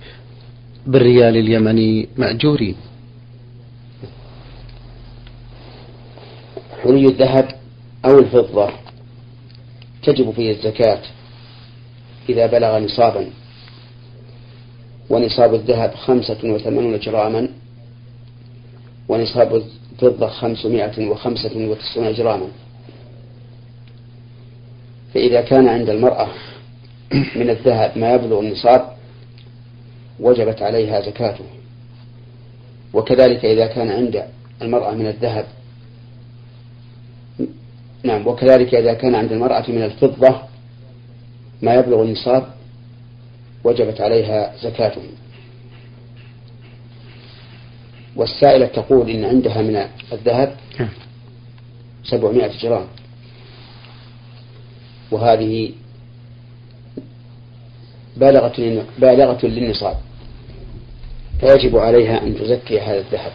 بالريال 0.86 1.36
اليمني 1.36 2.08
مأجورين. 2.16 2.74
حلي 6.82 7.06
الذهب 7.06 7.48
أو 8.04 8.18
الفضة 8.18 8.68
تجب 10.02 10.30
فيه 10.30 10.50
الزكاة 10.50 11.00
إذا 12.28 12.46
بلغ 12.46 12.78
نصابا. 12.78 13.26
ونصاب 15.10 15.54
الذهب 15.54 15.94
خمسة 15.94 16.38
وثمانون 16.44 16.98
جراما 16.98 17.48
ونصاب 19.08 19.62
الفضة 19.92 20.28
خمسمائة 20.28 21.08
وخمسة 21.08 21.68
وتسعون 21.68 22.12
جراما. 22.12 22.48
فإذا 25.14 25.40
كان 25.40 25.68
عند 25.68 25.90
المرأة 25.90 26.28
من 27.40 27.50
الذهب 27.50 27.98
ما 27.98 28.14
يبلغ 28.14 28.40
النصاب 28.40 28.92
وجبت 30.20 30.62
عليها 30.62 31.00
زكاته. 31.00 31.44
وكذلك 32.94 33.44
إذا 33.44 33.66
كان 33.66 33.90
عند 33.90 34.24
المرأة 34.62 34.94
من 34.94 35.06
الذهب 35.06 35.46
نعم 38.02 38.26
وكذلك 38.26 38.74
إذا 38.74 38.94
كان 38.94 39.14
عند 39.14 39.32
المرأة 39.32 39.70
من 39.70 39.82
الفضة 39.82 40.42
ما 41.62 41.74
يبلغ 41.74 42.02
النصاب 42.02 42.57
وجبت 43.64 44.00
عليها 44.00 44.56
زكاته 44.62 45.02
والسائلة 48.16 48.66
تقول 48.66 49.10
إن 49.10 49.24
عندها 49.24 49.62
من 49.62 49.88
الذهب. 50.12 50.56
سبعمائة 52.04 52.58
جرام. 52.58 52.86
وهذه 55.10 55.72
بالغة 58.16 58.84
بالغة 58.98 59.46
للنصاب. 59.46 59.96
فيجب 61.40 61.76
عليها 61.76 62.22
أن 62.22 62.36
تزكي 62.36 62.80
هذا 62.80 62.98
الذهب. 62.98 63.32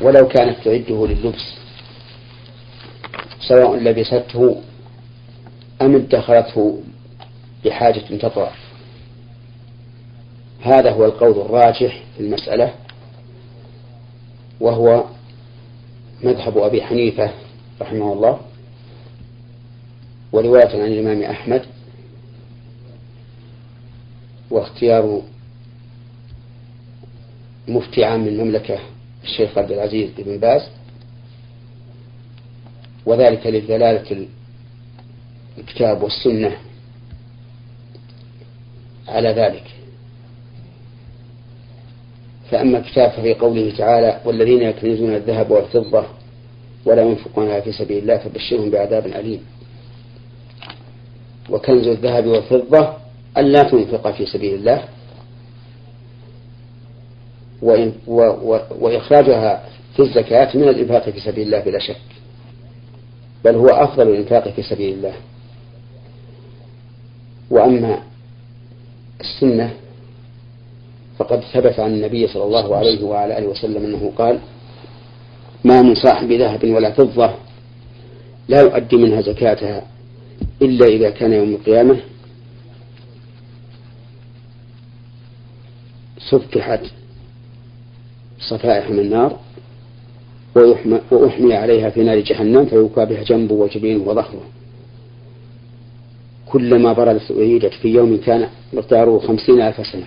ولو 0.00 0.28
كانت 0.28 0.56
تعده 0.64 1.06
لللبس. 1.06 1.54
سواء 3.40 3.76
لبسته 3.76 4.62
أم 5.82 5.94
ادخرته 5.94 6.82
بحاجة 7.64 8.16
تطرأ. 8.18 8.52
هذا 10.60 10.90
هو 10.90 11.04
القول 11.04 11.30
الراجح 11.40 12.02
في 12.16 12.20
المسألة 12.22 12.74
وهو 14.60 15.04
مذهب 16.22 16.58
أبي 16.58 16.82
حنيفة 16.82 17.30
رحمه 17.80 18.12
الله 18.12 18.40
ورواية 20.32 20.68
عن 20.68 20.92
الإمام 20.92 21.22
أحمد 21.22 21.62
واختيار 24.50 25.22
مفتي 27.68 28.04
عام 28.04 28.28
المملكة 28.28 28.78
الشيخ 29.24 29.58
عبد 29.58 29.72
العزيز 29.72 30.10
بن 30.18 30.38
باز 30.38 30.62
وذلك 33.06 33.46
لدلالة 33.46 34.26
الكتاب 35.58 36.02
والسنة 36.02 36.56
على 39.08 39.28
ذلك. 39.28 39.64
فأما 42.50 42.78
الكتاب 42.78 43.10
ففي 43.10 43.34
قوله 43.34 43.72
تعالى 43.78 44.20
والذين 44.24 44.62
يكنزون 44.62 45.14
الذهب 45.14 45.50
والفضة 45.50 46.04
ولا 46.84 47.02
ينفقونها 47.02 47.60
في 47.60 47.72
سبيل 47.72 47.98
الله 47.98 48.16
فبشرهم 48.16 48.70
بعذاب 48.70 49.06
أليم. 49.06 49.40
وكنز 51.50 51.86
الذهب 51.86 52.26
والفضة 52.26 52.92
ألا 53.38 53.62
تنفق 53.62 54.10
في 54.10 54.26
سبيل 54.26 54.54
الله. 54.54 54.84
وإخراجها 58.80 59.64
في 59.96 60.02
الزكاة 60.02 60.56
من 60.56 60.68
الإنفاق 60.68 61.10
في 61.10 61.20
سبيل 61.20 61.46
الله 61.46 61.60
بلا 61.60 61.78
شك. 61.78 62.00
بل 63.44 63.54
هو 63.54 63.66
أفضل 63.66 64.08
الإنفاق 64.08 64.48
في 64.48 64.62
سبيل 64.62 64.94
الله. 64.94 65.14
وأما 67.50 68.02
السنة 69.20 69.70
فقد 71.18 71.40
ثبت 71.40 71.80
عن 71.80 71.94
النبي 71.94 72.26
صلى 72.26 72.44
الله 72.44 72.76
عليه 72.76 73.04
وعلى 73.04 73.38
آله 73.38 73.46
وسلم 73.46 73.84
أنه 73.84 74.12
قال 74.18 74.38
ما 75.64 75.82
من 75.82 75.94
صاحب 75.94 76.32
ذهب 76.32 76.64
ولا 76.64 76.92
فضة 76.92 77.34
لا 78.48 78.60
يؤدي 78.60 78.96
منها 78.96 79.20
زكاتها 79.20 79.82
إلا 80.62 80.86
إذا 80.86 81.10
كان 81.10 81.32
يوم 81.32 81.48
القيامة 81.54 81.96
سفحت 86.30 86.80
صفائح 88.50 88.90
من 88.90 88.98
النار 88.98 89.38
وأحمي 91.10 91.54
عليها 91.54 91.90
في 91.90 92.02
نار 92.02 92.20
جهنم 92.20 92.66
فيوكى 92.66 93.04
بها 93.04 93.22
جنبه 93.22 93.54
وجبينه 93.54 94.02
وظهره 94.08 94.42
كلما 96.52 96.92
بردت 96.92 97.30
أعيدت 97.30 97.74
في 97.74 97.88
يوم 97.88 98.16
كان 98.16 98.48
مقداره 98.72 99.18
خمسين 99.18 99.60
ألف 99.60 99.86
سنة. 99.86 100.06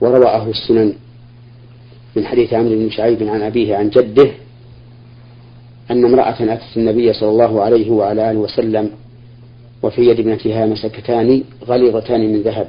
وروى 0.00 0.26
أهل 0.26 0.50
السنن 0.50 0.92
من 2.16 2.26
حديث 2.26 2.54
عمرو 2.54 2.74
بن 2.74 2.90
شعيب 2.90 3.22
عن 3.22 3.42
أبيه 3.42 3.76
عن 3.76 3.90
جده 3.90 4.30
أن 5.90 6.04
امرأة 6.04 6.36
أتت 6.40 6.76
النبي 6.76 7.12
صلى 7.12 7.30
الله 7.30 7.62
عليه 7.62 7.90
وعلى 7.90 8.30
آله 8.30 8.38
وسلم 8.38 8.90
وفي 9.82 10.02
يد 10.02 10.20
ابنتها 10.20 10.66
مسكتان 10.66 11.44
غليظتان 11.64 12.32
من 12.32 12.42
ذهب. 12.42 12.68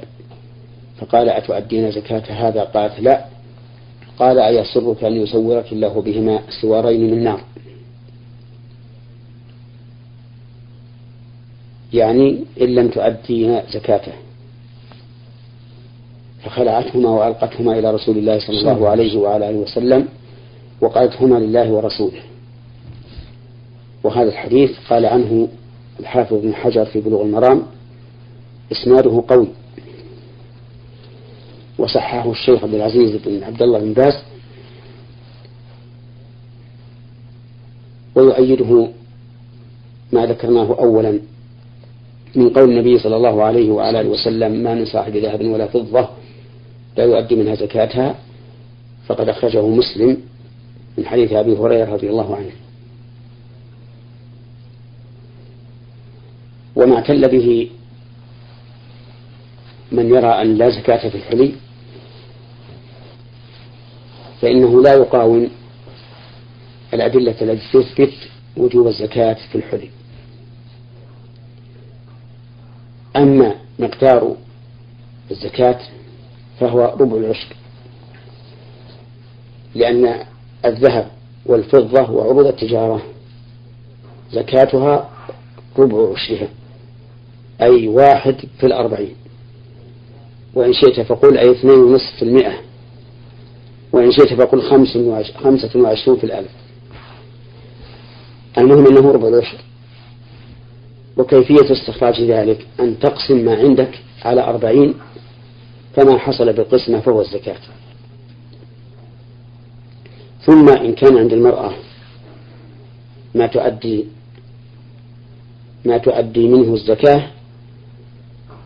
فقال 0.97 1.29
أتؤدين 1.29 1.91
زكاة 1.91 2.23
هذا؟ 2.29 2.63
قالت 2.63 2.99
لا. 2.99 3.25
قال 4.19 4.39
أيسرك 4.39 5.03
أن 5.03 5.13
يصورك 5.13 5.71
الله 5.71 6.01
بهما 6.01 6.39
سوارين 6.61 7.11
من 7.11 7.23
نار. 7.23 7.41
يعني 11.93 12.43
إن 12.61 12.75
لم 12.75 12.89
تؤدين 12.89 13.61
زكاته. 13.73 14.11
فخلعتهما 16.43 17.09
وألقتهما 17.09 17.79
إلى 17.79 17.91
رسول 17.91 18.17
الله 18.17 18.39
صلى 18.39 18.59
الله 18.59 18.89
عليه 18.89 19.17
وعلى 19.17 19.49
آله 19.49 19.57
وسلم 19.57 20.07
وقالت 20.81 21.15
هما 21.21 21.35
لله 21.35 21.71
ورسوله. 21.71 22.21
وهذا 24.03 24.29
الحديث 24.29 24.71
قال 24.89 25.05
عنه 25.05 25.47
الحافظ 25.99 26.33
بن 26.33 26.55
حجر 26.55 26.85
في 26.85 27.01
بلوغ 27.01 27.21
المرام 27.21 27.63
إسناده 28.71 29.23
قوي. 29.27 29.47
وصححه 31.77 32.31
الشيخ 32.31 32.63
عبد 32.63 32.73
العزيز 32.73 33.15
بن 33.25 33.43
عبد 33.43 33.61
الله 33.61 33.79
بن 33.79 33.93
باز 33.93 34.13
ويؤيده 38.15 38.87
ما 40.11 40.25
ذكرناه 40.25 40.75
أولا. 40.79 41.19
من 42.35 42.49
قول 42.49 42.69
النبي 42.69 42.99
صلى 42.99 43.15
الله 43.15 43.43
عليه 43.43 43.71
وعلى 43.71 44.01
آله 44.01 44.09
وسلم 44.09 44.51
ما 44.51 44.73
من 44.73 44.85
صاحب 44.85 45.17
ذهب 45.17 45.45
ولا 45.45 45.67
فضة 45.67 46.09
لا 46.97 47.03
يؤدي 47.03 47.35
منها 47.35 47.55
زكاتها 47.55 48.15
فقد 49.07 49.29
أخرجه 49.29 49.67
مسلم 49.67 50.17
من 50.97 51.05
حديث 51.05 51.33
أبي 51.33 51.57
هريرة 51.57 51.93
رضي 51.93 52.09
الله 52.09 52.35
عنه. 52.35 52.51
وما 56.75 56.95
اعتل 56.95 57.29
به 57.29 57.69
من 59.91 60.09
يرى 60.09 60.41
أن 60.41 60.55
لا 60.55 60.69
زكاة 60.69 61.09
في 61.09 61.15
الحلي 61.17 61.51
فإنه 64.41 64.81
لا 64.81 64.93
يقاوم 64.93 65.49
الأدلة 66.93 67.35
التي 67.41 67.67
تثبت 67.73 68.13
وجوب 68.57 68.87
الزكاة 68.87 69.37
في 69.51 69.55
الحلي. 69.55 69.89
أما 73.15 73.55
مقدار 73.79 74.35
الزكاة 75.31 75.79
فهو 76.59 76.95
ربع 76.99 77.17
العشر 77.17 77.55
لأن 79.75 80.25
الذهب 80.65 81.07
والفضة 81.45 82.11
وعروض 82.11 82.45
التجارة 82.47 83.01
زكاتها 84.31 85.09
ربع 85.77 86.11
عشرها 86.13 86.47
أي 87.61 87.87
واحد 87.87 88.35
في 88.59 88.65
الأربعين 88.65 89.15
وإن 90.53 90.73
شئت 90.73 90.99
فقل 91.01 91.37
أي 91.37 91.51
اثنين 91.51 91.79
ونصف 91.79 92.15
في 92.15 92.21
المئة 92.25 92.53
وإن 93.93 94.11
شئت 94.11 94.33
فقل 94.33 94.61
خمسة 94.61 95.79
وعشرون 95.79 96.17
في 96.17 96.23
الألف. 96.23 96.51
المهم 98.57 98.87
أنه 98.87 99.11
ربع 99.11 99.27
العشر. 99.27 99.57
وكيفية 101.17 101.71
استخراج 101.71 102.21
ذلك؟ 102.21 102.67
أن 102.79 102.99
تقسم 102.99 103.45
ما 103.45 103.55
عندك 103.55 103.99
على 104.25 104.43
أربعين 104.43 104.93
فما 105.95 106.17
حصل 106.17 106.53
بالقسمة 106.53 106.99
فهو 106.99 107.21
الزكاة. 107.21 107.57
ثم 110.45 110.69
إن 110.69 110.93
كان 110.93 111.17
عند 111.17 111.33
المرأة 111.33 111.73
ما 113.35 113.47
تؤدي 113.47 114.05
ما 115.85 115.97
تؤدي 115.97 116.47
منه 116.47 116.73
الزكاة 116.73 117.27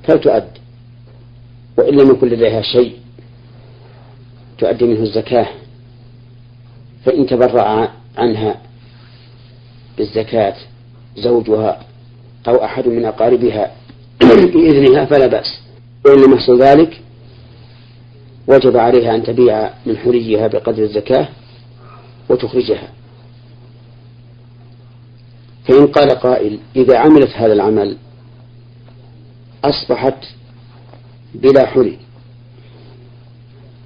فلتؤد 0.03 0.47
وإن 1.77 1.93
لم 1.99 2.09
يكن 2.11 2.27
لديها 2.27 2.61
شيء 2.61 2.93
تؤدي 4.57 4.85
منه 4.85 5.03
الزكاة 5.03 5.47
فإن 7.05 7.27
تبرع 7.27 7.89
عنها 8.17 8.61
بالزكاة 9.97 10.55
زوجها 11.17 11.88
أو 12.47 12.63
أحد 12.63 12.87
من 12.87 13.05
أقاربها 13.05 13.71
بإذنها 14.53 15.05
فلا 15.05 15.27
بأس. 15.27 15.59
وإن 16.05 16.23
لم 16.23 16.33
يحصل 16.33 16.61
ذلك 16.61 17.01
وجب 18.47 18.77
عليها 18.77 19.15
أن 19.15 19.23
تبيع 19.23 19.73
من 19.85 19.97
حليها 19.97 20.47
بقدر 20.47 20.83
الزكاة 20.83 21.27
وتخرجها. 22.29 22.89
فإن 25.67 25.87
قال 25.87 26.09
قائل 26.09 26.59
إذا 26.75 26.97
عملت 26.97 27.29
هذا 27.29 27.53
العمل 27.53 27.97
أصبحت 29.63 30.25
بلا 31.35 31.65
حلي 31.65 31.97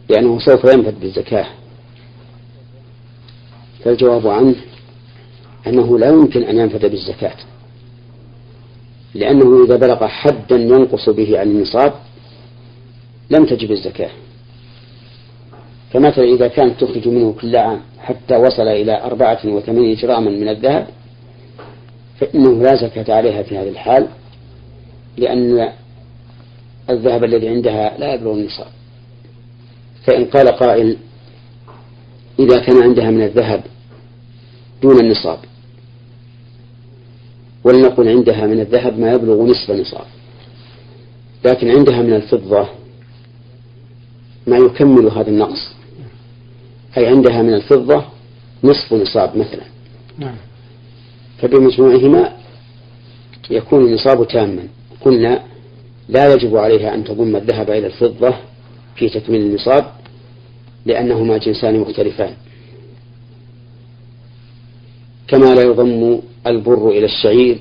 لأنه 0.10 0.40
سوف 0.40 0.64
ينفد 0.64 1.00
بالزكاة. 1.00 1.48
فالجواب 3.84 4.28
عنه 4.28 4.56
أنه 5.68 6.00
لا 6.00 6.08
يمكن 6.08 6.44
أن 6.44 6.58
ينفد 6.58 6.86
بالزكاة. 6.86 7.36
لأنه 9.16 9.66
إذا 9.66 9.76
بلغ 9.76 10.08
حدا 10.08 10.56
ينقص 10.56 11.10
به 11.10 11.40
عن 11.40 11.48
النصاب 11.48 11.94
لم 13.30 13.46
تجب 13.46 13.72
الزكاة. 13.72 14.10
فمثلا 15.94 16.24
إذا 16.24 16.48
كانت 16.48 16.82
تخرج 16.82 17.08
منه 17.08 17.36
كل 17.42 17.56
عام 17.56 17.82
حتى 18.00 18.36
وصل 18.36 18.68
إلى 18.68 19.04
أربعة 19.04 19.40
وثمانين 19.46 19.96
جراما 19.96 20.32
من 20.32 20.50
الذهب 20.50 20.88
فإنه 22.20 22.64
لا 22.64 22.76
زكاة 22.76 23.16
عليها 23.16 23.44
في 23.44 23.58
هذه 23.58 23.70
الحال 23.70 24.08
لأن 25.18 25.70
الذهب 26.90 27.24
الذي 27.24 27.50
عندها 27.50 27.98
لا 27.98 28.14
يبلغ 28.14 28.34
النصاب. 28.34 28.68
فإن 30.06 30.26
قال 30.26 30.48
قائل 30.48 30.98
إذا 32.40 32.60
كان 32.60 32.84
عندها 32.84 33.12
من 33.12 33.22
الذهب 33.24 33.64
دون 34.82 35.00
النصاب 35.00 35.40
ولنقل 37.64 38.08
عندها 38.08 38.48
من 38.48 38.60
الذهب 38.60 39.00
ما 39.00 39.14
يبلغ 39.14 39.44
نصف 39.44 39.72
نصاب. 39.72 40.06
لكن 41.46 41.70
عندها 41.70 42.02
من 42.02 42.14
الفضة 42.14 42.68
ما 44.48 44.58
يكمل 44.58 45.08
هذا 45.08 45.30
النقص. 45.30 45.74
أي 46.98 47.08
عندها 47.08 47.42
من 47.42 47.54
الفضة 47.54 48.04
نصف 48.64 48.94
نصاب 48.94 49.38
مثلا. 49.38 49.64
نعم. 50.18 50.36
فبمجموعهما 51.38 52.34
يكون 53.50 53.86
النصاب 53.86 54.28
تاما. 54.28 54.68
قلنا 55.02 55.44
لا 56.10 56.34
يجب 56.34 56.58
عليها 56.58 56.96
أن 56.96 57.04
تضم 57.04 57.36
الذهب 57.36 57.70
إلى 57.70 57.88
الفضة 57.88 58.34
في 58.96 59.10
تكميل 59.10 59.42
النصاب 59.42 59.86
لأنهما 60.86 61.38
جنسان 61.38 61.80
مختلفان. 61.80 62.34
كما 65.34 65.56
لا 65.56 65.62
يضم 65.62 66.20
البر 66.48 66.90
إلى 66.90 67.06
الشعير 67.06 67.58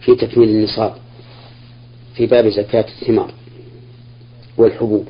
في 0.00 0.14
تكميل 0.14 0.48
النصاب 0.48 0.94
في 2.14 2.26
باب 2.26 2.48
زكاة 2.48 2.84
الثمار 3.00 3.32
والحبوب. 4.56 5.06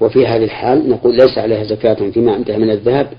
وفي 0.00 0.26
هذه 0.26 0.44
الحال 0.44 0.90
نقول 0.90 1.16
ليس 1.16 1.38
عليها 1.38 1.64
زكاة 1.64 2.10
فيما 2.10 2.34
عندها 2.34 2.58
من 2.58 2.70
الذهب 2.70 3.12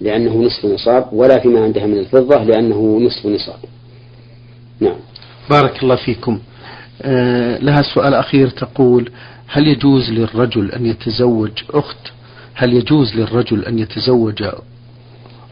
لأنه 0.00 0.42
نصف 0.42 0.64
نصاب 0.64 1.08
ولا 1.12 1.38
فيما 1.38 1.64
عندها 1.64 1.86
من 1.86 1.98
الفضة 1.98 2.44
لأنه 2.44 3.00
نصف 3.00 3.26
نصاب. 3.26 3.58
نعم. 4.80 4.96
بارك 5.50 5.82
الله 5.82 5.96
فيكم. 5.96 6.38
آه 7.02 7.58
لها 7.58 7.82
سؤال 7.94 8.14
أخير 8.14 8.48
تقول 8.48 9.10
هل 9.46 9.66
يجوز 9.66 10.10
للرجل 10.10 10.72
أن 10.72 10.86
يتزوج 10.86 11.50
أخت 11.70 12.12
هل 12.62 12.72
يجوز 12.72 13.14
للرجل 13.14 13.64
أن 13.64 13.78
يتزوج 13.78 14.44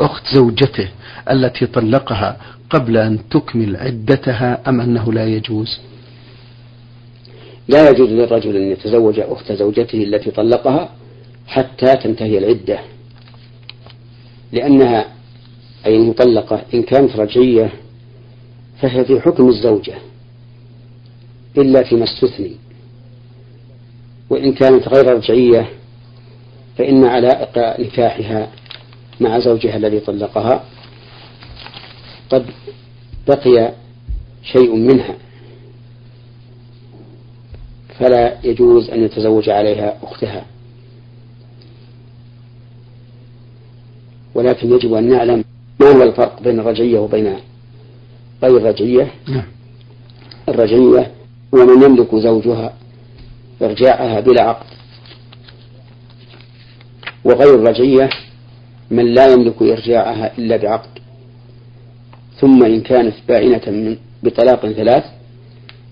أخت 0.00 0.34
زوجته 0.34 0.88
التي 1.30 1.66
طلقها 1.66 2.36
قبل 2.70 2.96
أن 2.96 3.18
تكمل 3.28 3.76
عدتها 3.76 4.68
أم 4.68 4.80
أنه 4.80 5.12
لا 5.12 5.26
يجوز؟ 5.26 5.78
لا 7.68 7.90
يجوز 7.90 8.08
للرجل 8.08 8.56
أن 8.56 8.70
يتزوج 8.70 9.20
أخت 9.20 9.52
زوجته 9.52 10.04
التي 10.04 10.30
طلقها 10.30 10.90
حتى 11.46 11.96
تنتهي 11.96 12.38
العدة 12.38 12.78
لأنها 14.52 15.06
أي 15.86 15.96
المطلقة 15.96 16.62
إن 16.74 16.82
كانت 16.82 17.16
رجعية 17.16 17.72
فهي 18.80 19.04
في 19.04 19.20
حكم 19.20 19.48
الزوجة 19.48 19.94
إلا 21.58 21.82
فيما 21.82 22.04
استثني 22.04 22.56
وإن 24.30 24.52
كانت 24.52 24.88
غير 24.88 25.16
رجعية 25.16 25.79
فإن 26.78 27.04
علائق 27.04 27.80
نكاحها 27.80 28.48
مع 29.20 29.38
زوجها 29.38 29.76
الذي 29.76 30.00
طلقها 30.00 30.64
قد 32.30 32.46
بقي 33.28 33.72
شيء 34.42 34.76
منها. 34.76 35.16
فلا 37.98 38.38
يجوز 38.44 38.90
أن 38.90 39.02
يتزوج 39.02 39.48
عليها 39.48 39.98
أختها. 40.02 40.44
ولكن 44.34 44.72
يجب 44.72 44.94
أن 44.94 45.08
نعلم 45.08 45.44
ما 45.80 45.86
هو 45.86 46.02
الفرق 46.02 46.42
بين 46.42 46.60
الرجعية 46.60 46.98
وبين 46.98 47.36
غير 48.42 48.56
الرجعية. 48.56 49.10
نعم. 49.28 49.44
الرجعية 50.48 51.12
هو 51.54 51.66
من 51.66 51.82
يملك 51.82 52.14
زوجها 52.14 52.74
إرجاعها 53.62 54.20
بلا 54.20 54.42
عقد. 54.42 54.79
وغير 57.30 57.54
الرجعية 57.54 58.10
من 58.90 59.14
لا 59.14 59.26
يملك 59.32 59.62
إرجاعها 59.62 60.38
إلا 60.38 60.56
بعقد. 60.56 60.90
ثم 62.40 62.64
إن 62.64 62.80
كانت 62.80 63.14
بائنة 63.28 63.62
من 63.66 63.96
بطلاق 64.22 64.66
ثلاث 64.72 65.04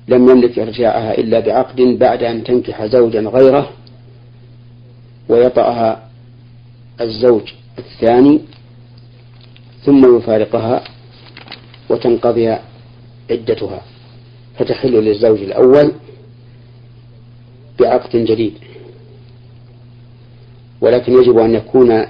لم 0.09 0.29
يملك 0.29 0.59
إرجاعها 0.59 1.19
إلا 1.19 1.41
بعقد 1.41 1.81
بعد 1.81 2.23
أن 2.23 2.45
تنكح 2.45 2.87
زوجا 2.87 3.21
غيره 3.21 3.71
ويطأها 5.29 6.09
الزوج 7.01 7.53
الثاني 7.79 8.41
ثم 9.85 10.17
يفارقها 10.17 10.85
وتنقضي 11.91 12.57
عدتها 13.31 13.83
فتحل 14.59 14.93
للزوج 14.93 15.39
الأول 15.39 15.93
بعقد 17.81 18.17
جديد. 18.17 18.55
ولكن 20.81 21.13
يجب 21.13 21.39
أن 21.39 21.55
يكون 21.55 22.05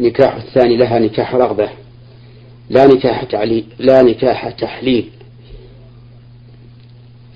نكاح 0.00 0.34
الثاني 0.34 0.76
لها 0.76 0.98
نكاح 0.98 1.34
رغبة 1.34 1.70
لا 2.70 2.86
نكاح 2.86 3.24
تعليل 3.24 3.64
لا 3.78 4.02
نكاح 4.02 4.48
تحليل. 4.48 5.10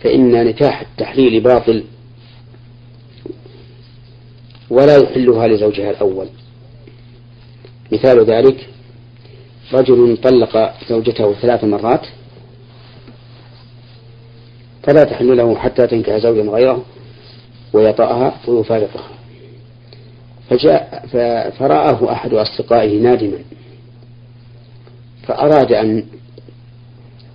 فإن 0.01 0.47
نكاح 0.47 0.81
التحليل 0.81 1.41
باطل 1.41 1.85
ولا 4.71 4.97
يحلها 4.97 5.49
لزوجها 5.49 5.91
الأول. 5.91 6.27
مثال 7.93 8.25
ذلك 8.25 8.69
رجل 9.73 10.17
طلق 10.23 10.75
زوجته 10.89 11.33
ثلاث 11.33 11.65
مرات 11.65 12.07
فلا 14.83 15.05
تحل 15.05 15.37
له 15.37 15.57
حتى 15.57 15.87
تنكح 15.87 16.17
زوجا 16.17 16.43
غيره 16.43 16.85
ويطأها 17.73 18.41
ويفارقها. 18.49 19.22
فجاء 20.53 21.07
فرآه 21.59 22.13
أحد 22.13 22.35
أصدقائه 22.35 23.01
نادما 23.01 23.39
فأراد 25.23 25.73
أن 25.73 26.05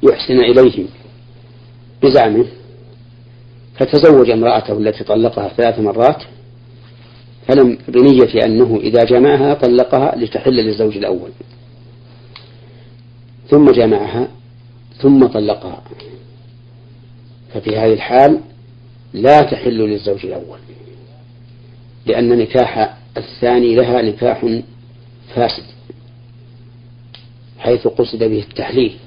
يحسن 0.03 0.39
إليه 0.39 0.85
بزعمه 2.03 2.45
فتزوج 3.75 4.29
امرأته 4.29 4.77
التي 4.77 5.03
طلقها 5.03 5.47
ثلاث 5.47 5.79
مرات 5.79 6.23
فلم 7.47 7.77
بنية 7.87 8.45
أنه 8.45 8.79
إذا 8.81 9.03
جمعها 9.03 9.53
طلقها 9.53 10.15
لتحل 10.15 10.53
للزوج 10.53 10.97
الأول 10.97 11.29
ثم 13.49 13.71
جمعها 13.71 14.27
ثم 15.01 15.27
طلقها. 15.27 15.83
ففي 17.53 17.77
هذه 17.77 17.93
الحال 17.93 18.39
لا 19.13 19.41
تحل 19.41 19.77
للزوج 19.77 20.25
الأول 20.25 20.59
لأن 22.05 22.37
نكاح 22.37 22.96
الثاني 23.17 23.75
لها 23.75 24.01
نكاح 24.01 24.59
فاسد 25.35 25.63
حيث 27.59 27.87
قصد 27.87 28.23
به 28.23 28.39
التحليل. 28.39 28.97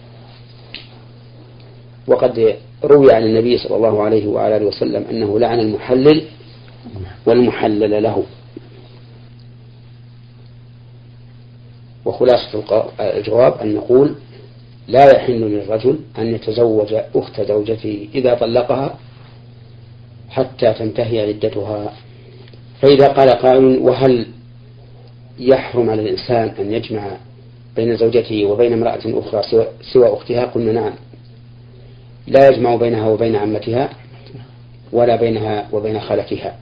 وقد 2.07 2.57
روي 2.85 3.15
عن 3.15 3.23
النبي 3.23 3.59
صلى 3.59 3.77
الله 3.77 4.03
عليه 4.03 4.27
وعلى 4.27 4.57
آله 4.57 4.67
وسلم 4.67 5.05
أنه 5.11 5.39
لعن 5.39 5.61
المحلل 5.61 6.25
والمحلل 7.27 8.03
له. 8.03 8.25
وخلاصة 12.05 12.85
الجواب 13.01 13.59
أن 13.59 13.75
نقول 13.75 14.15
لا 14.89 15.17
يحل 15.17 15.41
للرجل 15.41 15.99
أن 16.19 16.35
يتزوج 16.35 16.95
أخت 17.15 17.41
زوجته 17.41 18.09
إذا 18.15 18.35
طلقها 18.35 18.99
حتى 20.31 20.73
تنتهي 20.73 21.21
عدتها. 21.21 21.93
فإذا 22.83 23.09
قال 23.09 23.29
قائل 23.31 23.79
وهل 23.79 24.27
يحرم 25.39 25.91
على 25.91 26.03
الإنسان 26.03 26.49
أن 26.49 26.73
يجمع 26.73 27.17
بين 27.77 27.97
زوجته 27.97 28.45
وبين 28.45 28.73
امرأة 28.73 29.01
أخرى 29.07 29.43
سوى, 29.43 29.67
سوى 29.93 30.15
أختها؟ 30.15 30.45
قلنا 30.45 30.73
نعم. 30.73 30.93
لا 32.27 32.49
يجمع 32.49 32.75
بينها 32.75 33.09
وبين 33.09 33.37
عمتها 33.37 33.91
ولا 34.93 35.17
بينها 35.17 35.69
وبين 35.73 36.01
خالتها. 36.01 36.57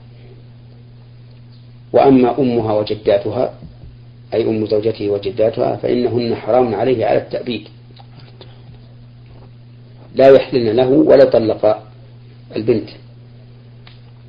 وأما 1.93 2.39
أمها 2.39 2.73
وجداتها 2.73 3.53
أي 4.33 4.43
أم 4.43 4.65
زوجته 4.65 5.09
وجداتها 5.09 5.75
فإنهن 5.75 6.35
حرام 6.35 6.75
عليه 6.75 7.05
على 7.05 7.17
التأبيد. 7.17 7.67
لا 10.15 10.29
يحلن 10.29 10.69
له 10.69 10.89
ولا 10.89 11.25
طلق 11.25 11.83
البنت. 12.55 12.89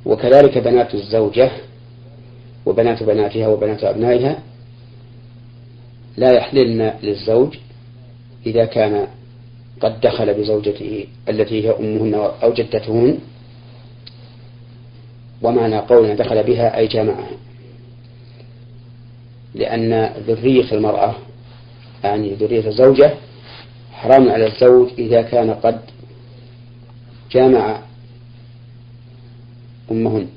وكذلك 0.05 0.57
بنات 0.57 0.95
الزوجة 0.95 1.51
وبنات 2.65 3.03
بناتها 3.03 3.47
وبنات 3.47 3.83
أبنائها 3.83 4.39
لا 6.17 6.31
يحللن 6.31 6.93
للزوج 7.03 7.57
إذا 8.45 8.65
كان 8.65 9.07
قد 9.81 10.01
دخل 10.01 10.33
بزوجته 10.33 11.07
التي 11.29 11.67
هي 11.67 11.71
أمهن 11.79 12.13
أو 12.43 12.53
جدتهن 12.53 13.17
ومعنى 15.41 15.77
قولنا 15.79 16.13
دخل 16.13 16.43
بها 16.43 16.77
أي 16.77 16.87
جامعها. 16.87 17.29
لأن 19.55 20.13
ذرية 20.27 20.71
المرأة 20.71 21.15
يعني 22.03 22.33
ذرية 22.33 22.67
الزوجة 22.67 23.13
حرام 23.91 24.29
على 24.29 24.47
الزوج 24.47 24.89
إذا 24.97 25.21
كان 25.21 25.53
قد 25.53 25.79
جامع 27.31 27.81
أمهن. 29.91 30.27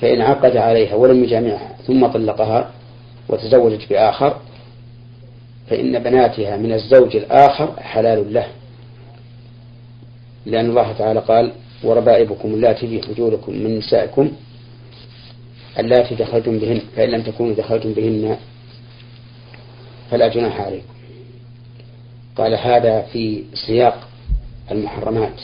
فإن 0.00 0.20
عقد 0.20 0.56
عليها 0.56 0.94
ولم 0.94 1.24
يجامعها 1.24 1.76
ثم 1.86 2.06
طلقها 2.06 2.70
وتزوجت 3.28 3.88
بآخر 3.90 4.40
فإن 5.70 5.98
بناتها 5.98 6.56
من 6.56 6.72
الزوج 6.72 7.16
الآخر 7.16 7.80
حلال 7.80 8.32
له. 8.34 8.46
لأن 10.46 10.70
الله 10.70 10.92
تعالى 10.92 11.20
قال 11.20 11.52
وربائبكم 11.82 12.54
اللاتي 12.54 12.86
في 12.88 13.08
حجوركم 13.08 13.52
من 13.52 13.78
نسائكم 13.78 14.32
اللاتي 15.78 16.14
دخلتم 16.14 16.58
بهن 16.58 16.80
فإن 16.96 17.10
لم 17.10 17.22
تكونوا 17.22 17.54
دخلتم 17.54 17.92
بهن 17.92 18.36
فلا 20.10 20.28
جناح 20.28 20.60
عليكم. 20.60 20.94
قال 22.36 22.54
هذا 22.54 23.02
في 23.02 23.44
سياق 23.66 24.08
المحرمات 24.70 25.40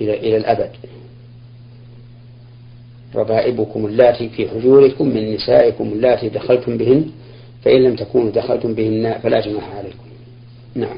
إلى 0.00 0.14
إلى 0.14 0.36
الأبد. 0.36 0.70
ربائبكم 3.14 3.86
اللاتي 3.86 4.28
في 4.28 4.48
حجوركم 4.48 5.08
من 5.08 5.34
نسائكم 5.34 5.84
اللاتي 5.84 6.28
دخلتم 6.28 6.76
بهن 6.76 7.04
فإن 7.64 7.82
لم 7.82 7.96
تكونوا 7.96 8.30
دخلتم 8.30 8.74
بهن 8.74 9.18
فلا 9.22 9.40
جناح 9.40 9.64
عليكم. 9.78 10.06
نعم. 10.74 10.96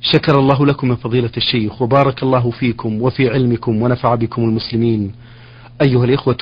شكر 0.00 0.38
الله 0.38 0.66
لكم 0.66 0.88
من 0.88 0.96
فضيلة 0.96 1.30
الشيخ 1.36 1.82
وبارك 1.82 2.22
الله 2.22 2.50
فيكم 2.50 3.02
وفي 3.02 3.28
علمكم 3.28 3.82
ونفع 3.82 4.14
بكم 4.14 4.42
المسلمين. 4.44 5.12
أيها 5.82 6.04
الإخوة 6.04 6.36